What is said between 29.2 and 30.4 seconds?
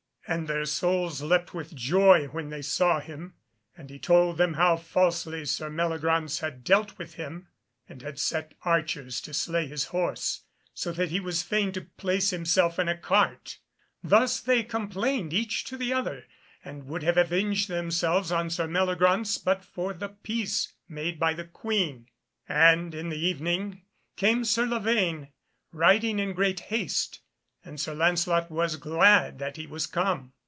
that he was come.